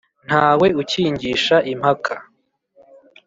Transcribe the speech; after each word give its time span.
Ntawe 0.27 0.67
ukingisha 0.81 1.55
impaka, 1.71 2.15